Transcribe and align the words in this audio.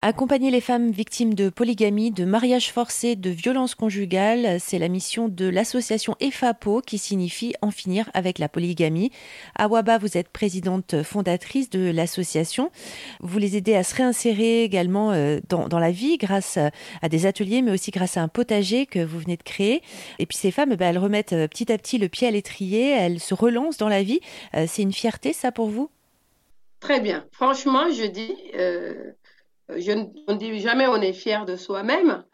Accompagner 0.00 0.52
les 0.52 0.60
femmes 0.60 0.92
victimes 0.92 1.34
de 1.34 1.48
polygamie, 1.48 2.12
de 2.12 2.24
mariage 2.24 2.72
forcé, 2.72 3.16
de 3.16 3.30
violence 3.30 3.74
conjugale, 3.74 4.60
c'est 4.60 4.78
la 4.78 4.86
mission 4.86 5.28
de 5.28 5.48
l'association 5.48 6.14
EFAPO 6.20 6.82
qui 6.82 6.98
signifie 6.98 7.54
en 7.62 7.72
finir 7.72 8.08
avec 8.14 8.38
la 8.38 8.48
polygamie. 8.48 9.10
Awaba, 9.56 9.98
vous 9.98 10.16
êtes 10.16 10.28
présidente 10.28 11.02
fondatrice 11.02 11.68
de 11.68 11.90
l'association. 11.90 12.70
Vous 13.18 13.40
les 13.40 13.56
aidez 13.56 13.74
à 13.74 13.82
se 13.82 13.96
réinsérer 13.96 14.62
également 14.62 15.10
euh, 15.10 15.40
dans, 15.48 15.80
la 15.80 15.90
vie 15.90 16.16
grâce 16.16 16.60
à 17.02 17.08
des 17.08 17.26
ateliers, 17.26 17.60
mais 17.60 17.72
aussi 17.72 17.90
grâce 17.90 18.16
à 18.16 18.22
un 18.22 18.28
potager 18.28 18.86
que 18.86 19.04
vous 19.04 19.18
venez 19.18 19.36
de 19.36 19.42
créer. 19.42 19.82
Et 20.20 20.26
puis 20.26 20.38
ces 20.38 20.52
femmes, 20.52 20.70
eh 20.70 20.76
ben, 20.76 20.90
elles 20.90 20.98
remettent 20.98 21.32
euh, 21.32 21.48
petit 21.48 21.72
à 21.72 21.76
petit 21.76 21.98
le 21.98 22.08
pied 22.08 22.28
à 22.28 22.30
l'étrier, 22.30 22.90
elles 22.90 23.18
se 23.18 23.34
relancent 23.34 23.78
dans 23.78 23.88
la 23.88 24.04
vie. 24.04 24.20
Euh, 24.54 24.66
c'est 24.68 24.82
une 24.82 24.92
fierté, 24.92 25.32
ça, 25.32 25.50
pour 25.50 25.66
vous? 25.66 25.90
Très 26.78 27.00
bien. 27.00 27.26
Franchement, 27.32 27.90
je 27.90 28.06
dis 28.06 28.36
je 29.76 29.92
ne 29.92 30.34
dit 30.34 30.60
jamais 30.60 30.86
on 30.86 30.96
est 30.96 31.12
fier 31.12 31.44
de 31.44 31.56
soi-même, 31.56 32.24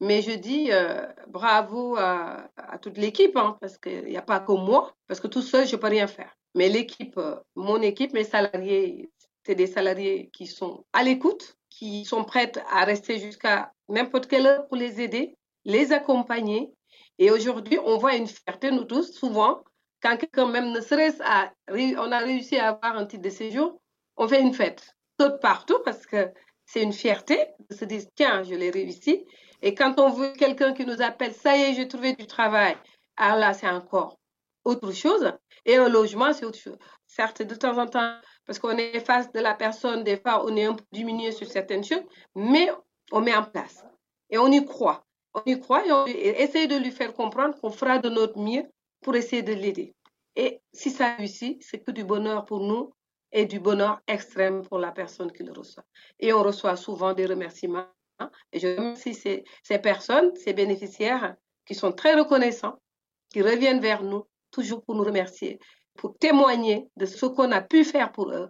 mais 0.00 0.22
je 0.22 0.32
dis 0.32 0.70
euh, 0.70 1.06
bravo 1.28 1.96
à, 1.96 2.50
toute 2.82 2.98
l'équipe, 2.98 3.36
hein, 3.36 3.56
parce 3.60 3.78
qu'il 3.78 4.04
n'y 4.04 4.16
a 4.16 4.22
pas 4.22 4.40
que 4.40 4.52
moi, 4.52 4.92
parce 5.06 5.20
que 5.20 5.28
tout 5.28 5.42
seul, 5.42 5.66
je 5.66 5.76
ne 5.76 5.80
peux 5.80 5.88
rien 5.88 6.06
faire. 6.06 6.36
Mais 6.54 6.68
l'équipe, 6.68 7.16
euh, 7.18 7.36
mon 7.56 7.80
équipe, 7.82 8.12
mes 8.12 8.24
salariés, 8.24 9.10
c'est 9.44 9.54
des 9.54 9.66
salariés 9.66 10.30
qui 10.32 10.46
sont 10.46 10.84
à 10.92 11.02
l'écoute, 11.02 11.56
qui 11.70 12.04
sont 12.04 12.24
prêts 12.24 12.52
à 12.70 12.84
rester 12.84 13.18
jusqu'à 13.18 13.72
n'importe 13.88 14.26
quelle 14.26 14.46
heure 14.46 14.66
pour 14.68 14.76
les 14.76 15.00
aider, 15.00 15.36
les 15.64 15.92
accompagner. 15.92 16.70
Et 17.18 17.30
aujourd'hui, 17.30 17.78
on 17.84 17.96
voit 17.96 18.14
une 18.14 18.26
fierté, 18.26 18.70
nous 18.70 18.84
tous, 18.84 19.12
souvent, 19.12 19.64
quand 20.02 20.16
quelqu'un 20.16 20.46
même 20.46 20.70
ne 20.70 20.80
serait-ce 20.80 21.22
à, 21.22 21.52
on 21.68 22.12
a 22.12 22.18
réussi 22.18 22.56
à 22.56 22.68
avoir 22.68 22.96
un 22.96 23.06
titre 23.06 23.22
de 23.22 23.30
séjour, 23.30 23.80
on 24.16 24.28
fait 24.28 24.40
une 24.40 24.54
fête. 24.54 24.96
Tout 25.18 25.38
partout 25.40 25.78
parce 25.84 26.06
que 26.06 26.30
c'est 26.66 26.82
une 26.82 26.92
fierté 26.92 27.38
de 27.68 27.74
se 27.74 27.84
dire, 27.84 28.02
tiens, 28.14 28.42
je 28.42 28.54
l'ai 28.54 28.70
réussi. 28.70 29.24
Et 29.62 29.74
quand 29.74 29.98
on 29.98 30.10
veut 30.10 30.32
quelqu'un 30.32 30.74
qui 30.74 30.84
nous 30.84 31.00
appelle, 31.02 31.32
ça 31.32 31.56
y 31.56 31.62
est, 31.62 31.74
j'ai 31.74 31.88
trouvé 31.88 32.14
du 32.14 32.26
travail, 32.26 32.76
alors 33.16 33.38
là, 33.38 33.54
c'est 33.54 33.68
encore 33.68 34.18
autre 34.64 34.92
chose. 34.92 35.32
Et 35.64 35.76
un 35.76 35.88
logement, 35.88 36.32
c'est 36.32 36.44
autre 36.44 36.58
chose. 36.58 36.78
Certes, 37.06 37.42
de 37.42 37.54
temps 37.54 37.78
en 37.78 37.86
temps, 37.86 38.16
parce 38.46 38.58
qu'on 38.58 38.76
est 38.76 39.00
face 39.00 39.30
de 39.32 39.40
la 39.40 39.54
personne, 39.54 40.04
des 40.04 40.16
fois, 40.16 40.44
on 40.44 40.56
est 40.56 40.64
un 40.64 40.74
peu 40.74 40.84
diminué 40.92 41.32
sur 41.32 41.46
certaines 41.46 41.84
choses, 41.84 42.04
mais 42.34 42.70
on 43.12 43.20
met 43.20 43.34
en 43.34 43.44
place. 43.44 43.84
Et 44.30 44.38
on 44.38 44.48
y 44.48 44.64
croit. 44.64 45.04
On 45.34 45.42
y 45.46 45.58
croit 45.58 45.86
et 45.86 45.92
on 45.92 46.06
essaye 46.06 46.68
de 46.68 46.76
lui 46.76 46.90
faire 46.90 47.12
comprendre 47.12 47.58
qu'on 47.60 47.70
fera 47.70 47.98
de 47.98 48.08
notre 48.08 48.38
mieux 48.38 48.64
pour 49.00 49.16
essayer 49.16 49.42
de 49.42 49.52
l'aider. 49.52 49.94
Et 50.36 50.60
si 50.72 50.90
ça 50.90 51.14
réussit, 51.14 51.62
c'est 51.62 51.78
que 51.78 51.90
du 51.90 52.04
bonheur 52.04 52.44
pour 52.44 52.60
nous 52.60 52.92
et 53.34 53.44
du 53.44 53.60
bonheur 53.60 54.00
extrême 54.06 54.62
pour 54.62 54.78
la 54.78 54.92
personne 54.92 55.30
qui 55.30 55.42
le 55.42 55.52
reçoit. 55.52 55.84
Et 56.20 56.32
on 56.32 56.42
reçoit 56.42 56.76
souvent 56.76 57.12
des 57.12 57.26
remerciements. 57.26 57.88
Et 58.52 58.60
je 58.60 58.68
remercie 58.68 59.12
ces, 59.12 59.44
ces 59.62 59.78
personnes, 59.78 60.30
ces 60.36 60.54
bénéficiaires 60.54 61.34
qui 61.66 61.74
sont 61.74 61.92
très 61.92 62.14
reconnaissants, 62.14 62.78
qui 63.30 63.42
reviennent 63.42 63.80
vers 63.80 64.04
nous 64.04 64.24
toujours 64.52 64.82
pour 64.84 64.94
nous 64.94 65.02
remercier, 65.02 65.58
pour 65.96 66.16
témoigner 66.16 66.86
de 66.96 67.06
ce 67.06 67.26
qu'on 67.26 67.50
a 67.50 67.60
pu 67.60 67.84
faire 67.84 68.12
pour 68.12 68.30
eux. 68.30 68.48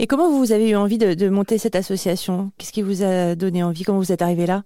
Et 0.00 0.08
comment 0.08 0.28
vous 0.28 0.50
avez 0.50 0.70
eu 0.70 0.76
envie 0.76 0.98
de, 0.98 1.14
de 1.14 1.28
monter 1.28 1.56
cette 1.56 1.76
association? 1.76 2.50
Qu'est-ce 2.58 2.72
qui 2.72 2.82
vous 2.82 3.04
a 3.04 3.36
donné 3.36 3.62
envie? 3.62 3.84
Comment 3.84 3.98
vous 3.98 4.10
êtes 4.10 4.22
arrivé 4.22 4.46
là? 4.46 4.64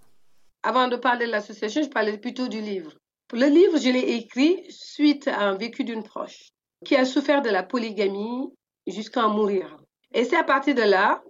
Avant 0.62 0.88
de 0.88 0.96
parler 0.96 1.26
de 1.26 1.30
l'association, 1.30 1.82
je 1.82 1.90
parlais 1.90 2.16
plutôt 2.16 2.48
du 2.48 2.62
livre. 2.62 2.92
Le 3.34 3.46
livre, 3.46 3.78
je 3.78 3.90
l'ai 3.90 4.14
écrit 4.14 4.64
suite 4.70 5.28
à 5.28 5.42
un 5.42 5.56
vécu 5.56 5.84
d'une 5.84 6.02
proche 6.02 6.52
qui 6.86 6.96
a 6.96 7.04
souffert 7.04 7.42
de 7.42 7.50
la 7.50 7.62
polygamie 7.62 8.50
jusqu'à 8.86 9.26
mourir. 9.28 9.76
Et 10.12 10.24
c'est 10.24 10.36
à 10.36 10.44
partir 10.44 10.74
de 10.74 10.82
là, 10.82 11.22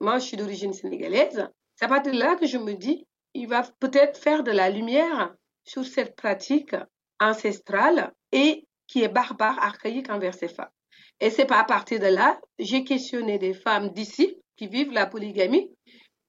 moi 0.00 0.18
je 0.18 0.26
suis 0.26 0.36
d'origine 0.36 0.72
sénégalaise, 0.72 1.48
c'est 1.76 1.84
à 1.84 1.88
partir 1.88 2.12
de 2.12 2.18
là 2.18 2.36
que 2.36 2.46
je 2.46 2.58
me 2.58 2.74
dis, 2.74 3.06
il 3.34 3.48
va 3.48 3.62
peut-être 3.80 4.18
faire 4.18 4.42
de 4.42 4.50
la 4.50 4.70
lumière 4.70 5.34
sur 5.64 5.84
cette 5.84 6.14
pratique 6.14 6.76
ancestrale 7.20 8.12
et 8.32 8.66
qui 8.86 9.02
est 9.02 9.08
barbare, 9.08 9.58
archaïque 9.62 10.10
envers 10.10 10.34
ces 10.34 10.48
femmes. 10.48 10.68
Et 11.20 11.30
c'est 11.30 11.46
pas 11.46 11.60
à 11.60 11.64
partir 11.64 12.00
de 12.00 12.06
là, 12.06 12.38
j'ai 12.58 12.84
questionné 12.84 13.38
des 13.38 13.54
femmes 13.54 13.90
d'ici 13.90 14.36
qui 14.56 14.66
vivent 14.66 14.92
la 14.92 15.06
polygamie, 15.06 15.70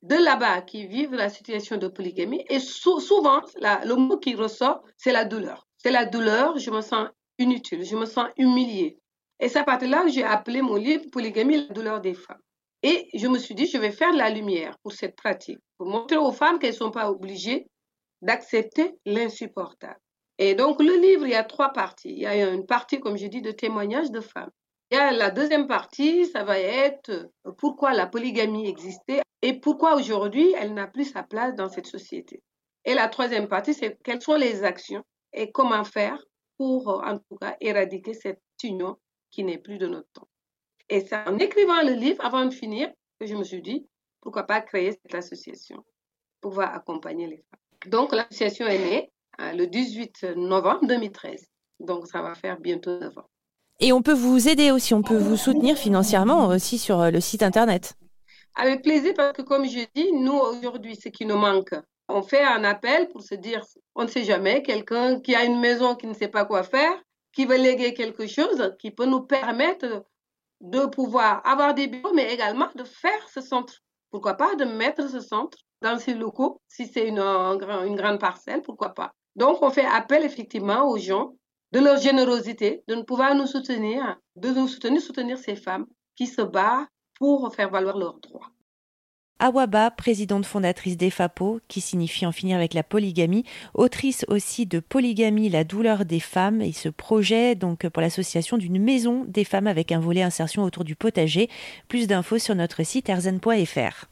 de 0.04 0.16
là-bas 0.16 0.62
qui 0.62 0.86
vivent 0.86 1.16
la 1.16 1.30
situation 1.30 1.78
de 1.78 1.88
polygamie, 1.88 2.46
et 2.50 2.60
souvent, 2.60 3.42
le 3.60 3.96
mot 3.96 4.18
qui 4.18 4.36
ressort, 4.36 4.84
c'est 4.98 5.12
la 5.12 5.26
douleur. 5.26 5.68
C'est 5.78 5.92
la 5.92 6.06
douleur, 6.06 6.58
je 6.58 6.72
me 6.72 6.82
sens 6.82 7.10
inutile, 7.38 7.84
je 7.84 7.96
me 7.96 8.06
sens 8.06 8.28
humiliée, 8.38 9.00
et 9.40 9.50
c'est 9.50 9.60
à 9.60 9.64
partir 9.64 9.88
de 9.88 9.94
là 9.94 10.04
que 10.04 10.10
j'ai 10.10 10.24
appelé 10.24 10.62
mon 10.62 10.76
livre 10.76 11.04
Polygamie, 11.12 11.68
la 11.68 11.74
douleur 11.74 12.02
des 12.02 12.14
femmes. 12.14 12.42
Et 12.84 13.10
je 13.14 13.28
me 13.28 13.38
suis 13.38 13.56
dit, 13.56 13.66
je 13.66 13.78
vais 13.78 13.92
faire 13.92 14.14
la 14.14 14.30
lumière 14.30 14.78
pour 14.84 14.92
cette 14.92 15.16
pratique, 15.16 15.60
pour 15.78 15.88
montrer 15.88 16.18
aux 16.18 16.32
femmes 16.32 16.60
qu'elles 16.60 16.72
ne 16.72 16.78
sont 16.78 16.92
pas 16.92 17.10
obligées 17.10 17.68
d'accepter 18.22 18.96
l'insupportable. 19.06 20.00
Et 20.38 20.56
donc, 20.56 20.82
le 20.82 20.96
livre, 20.96 21.26
il 21.26 21.32
y 21.32 21.36
a 21.36 21.44
trois 21.44 21.72
parties. 21.72 22.12
Il 22.12 22.20
y 22.20 22.26
a 22.28 22.50
une 22.50 22.66
partie, 22.66 23.00
comme 23.00 23.18
je 23.18 23.28
dis, 23.28 23.42
de 23.42 23.52
témoignages 23.52 24.12
de 24.12 24.20
femmes. 24.20 24.52
Il 24.92 24.96
y 24.96 25.00
a 25.00 25.12
la 25.12 25.32
deuxième 25.32 25.68
partie, 25.68 26.26
ça 26.28 26.44
va 26.44 26.60
être 26.60 27.10
euh, 27.10 27.52
pourquoi 27.58 27.94
la 27.94 28.06
polygamie 28.06 28.68
existait 28.68 29.22
et 29.42 29.60
pourquoi 29.60 29.96
aujourd'hui 29.96 30.54
elle 30.60 30.74
n'a 30.74 30.88
plus 30.88 31.06
sa 31.06 31.24
place 31.24 31.56
dans 31.56 31.70
cette 31.70 31.88
société. 31.88 32.44
Et 32.84 32.94
la 32.94 33.08
troisième 33.08 33.48
partie, 33.48 33.74
c'est 33.74 33.98
quelles 34.04 34.22
sont 34.22 34.36
les 34.36 34.64
actions 34.64 35.04
et 35.34 35.52
comment 35.52 35.84
faire 35.84 36.24
pour, 36.58 36.90
euh, 36.90 37.02
en 37.04 37.18
tout 37.18 37.36
cas, 37.42 37.56
éradiquer 37.62 38.14
cette 38.14 38.42
union 38.64 38.96
qui 39.36 39.44
n'est 39.44 39.58
plus 39.58 39.78
de 39.78 39.88
notre 39.88 40.10
temps. 40.14 40.30
Et 40.88 41.02
c'est 41.02 41.18
en 41.28 41.38
écrivant 41.40 41.82
le 41.84 41.92
livre, 41.92 42.24
avant 42.24 42.46
de 42.46 42.52
finir, 42.52 42.90
que 43.20 43.26
je 43.26 43.36
me 43.36 43.44
suis 43.44 43.62
dit, 43.62 43.86
pourquoi 44.22 44.44
pas 44.44 44.62
créer 44.62 44.94
cette 44.94 45.14
association 45.14 45.84
pour 46.40 46.52
pouvoir 46.52 46.74
accompagner 46.74 47.28
les 47.28 47.38
femmes. 47.38 47.92
Donc, 47.92 48.14
l'association 48.14 48.66
est 48.68 48.78
née 48.78 49.12
euh, 49.42 49.52
le 49.52 49.68
18 49.68 50.24
novembre 50.38 50.88
2013. 50.88 51.48
Donc, 51.82 52.08
ça 52.08 52.22
va 52.22 52.34
faire 52.34 52.60
bientôt 52.62 52.98
9 52.98 53.18
ans. 53.18 53.30
Et 53.82 53.92
on 53.92 54.02
peut 54.02 54.14
vous 54.14 54.48
aider 54.48 54.72
aussi, 54.72 54.94
on 54.94 55.02
peut 55.02 55.18
vous 55.18 55.36
soutenir 55.36 55.78
financièrement 55.78 56.48
aussi 56.48 56.78
sur 56.78 57.02
euh, 57.02 57.12
le 57.12 57.20
site 57.20 57.44
Internet. 57.44 57.96
Avec 58.56 58.84
plaisir, 58.84 59.14
parce 59.18 59.34
que 59.34 59.42
comme 59.42 59.66
je 59.66 59.86
dis, 59.94 60.14
nous, 60.14 60.38
aujourd'hui, 60.38 60.96
ce 60.96 61.10
qui 61.10 61.26
nous 61.26 61.38
manque, 61.38 61.76
on 62.08 62.22
fait 62.22 62.44
un 62.44 62.64
appel 62.64 63.10
pour 63.10 63.22
se 63.22 63.36
dire, 63.36 63.66
on 63.96 64.04
ne 64.04 64.08
sait 64.08 64.24
jamais, 64.24 64.64
quelqu'un 64.64 65.20
qui 65.20 65.36
a 65.36 65.44
une 65.44 65.60
maison 65.60 65.96
qui 65.96 66.08
ne 66.08 66.14
sait 66.14 66.30
pas 66.30 66.46
quoi 66.46 66.64
faire, 66.64 66.96
qui 67.36 67.46
veut 67.46 67.58
léguer 67.58 67.94
quelque 67.94 68.28
chose 68.28 68.74
qui 68.80 68.92
peut 68.92 69.06
nous 69.06 69.22
permettre 69.22 70.06
de 70.62 70.86
pouvoir 70.86 71.46
avoir 71.46 71.74
des 71.74 71.88
bureaux, 71.88 72.14
mais 72.14 72.34
également 72.34 72.70
de 72.76 72.84
faire 72.84 73.30
ce 73.30 73.42
centre. 73.42 73.82
Pourquoi 74.10 74.36
pas 74.36 74.56
de 74.56 74.64
mettre 74.64 75.10
ce 75.10 75.20
centre 75.20 75.58
dans 75.82 76.00
ces 76.00 76.14
locaux, 76.14 76.62
si 76.68 76.88
c'est 76.88 77.08
une, 77.08 77.18
grande 77.18 78.20
parcelle, 78.20 78.62
pourquoi 78.62 78.94
pas. 78.94 79.14
Donc, 79.36 79.62
on 79.62 79.70
fait 79.70 79.86
appel 79.86 80.24
effectivement 80.24 80.90
aux 80.90 80.98
gens 80.98 81.34
de 81.74 81.80
leur 81.80 81.98
générosité, 81.98 82.84
de 82.88 83.02
pouvoir 83.02 83.36
nous 83.36 83.48
soutenir, 83.48 84.18
de 84.38 84.50
nous 84.50 84.70
soutenir, 84.70 85.02
soutenir 85.02 85.38
ces 85.38 85.58
femmes 85.58 85.86
qui 86.16 86.28
se 86.28 86.42
battent 86.42 86.88
pour 87.16 87.54
faire 87.54 87.70
valoir 87.70 87.98
leurs 87.98 88.20
droits. 88.20 88.50
Awaba, 89.40 89.92
présidente 89.92 90.46
fondatrice 90.46 90.96
d'EFAPO, 90.96 91.60
qui 91.68 91.82
signifie 91.82 92.26
en 92.26 92.32
finir 92.32 92.56
avec 92.56 92.74
la 92.74 92.84
polygamie, 92.84 93.44
autrice 93.74 94.26
aussi 94.30 94.66
de 94.66 94.80
Polygamie, 94.80 95.50
la 95.50 95.66
douleur 95.66 96.06
des 96.06 96.22
femmes, 96.22 96.62
et 96.62 96.72
ce 96.72 96.88
projet 96.88 97.56
donc 97.56 97.88
pour 97.90 98.02
l'association 98.02 98.58
d'une 98.58 98.82
maison 98.82 99.26
des 99.28 99.44
femmes 99.44 99.68
avec 99.68 99.92
un 99.92 100.00
volet 100.00 100.22
insertion 100.22 100.64
autour 100.64 100.86
du 100.86 100.96
potager. 100.96 101.50
Plus 101.90 102.08
d'infos 102.08 102.40
sur 102.40 102.56
notre 102.56 102.84
site 102.84 103.10
erzen.fr. 103.10 104.06